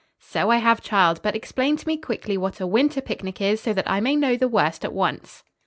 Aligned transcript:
"So 0.19 0.49
I 0.49 0.57
have, 0.57 0.81
child, 0.81 1.19
but 1.21 1.35
explain 1.35 1.77
to 1.77 1.87
me 1.87 1.95
quickly 1.95 2.35
what 2.35 2.59
a 2.59 2.65
winter 2.65 3.01
picnic 3.01 3.39
is 3.39 3.61
so 3.61 3.71
that 3.73 3.87
I 3.87 3.99
may 3.99 4.15
know 4.15 4.35
the 4.35 4.47
worst 4.47 4.83
at 4.83 4.93
once." 4.93 5.43